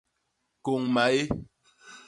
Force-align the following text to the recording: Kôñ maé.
Kôñ 0.65 0.83
maé. 0.93 1.19